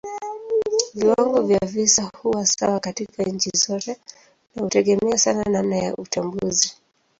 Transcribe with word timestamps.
Viwango 0.93 1.41
vya 1.41 1.59
visa 1.65 2.11
huwa 2.21 2.45
sawa 2.45 2.79
katika 2.79 3.23
nchi 3.23 3.49
zote 3.57 3.97
na 4.55 4.61
hutegemea 4.61 5.17
sana 5.17 5.43
namna 5.43 5.75
ya 5.77 5.95
utambuzi. 5.95 6.75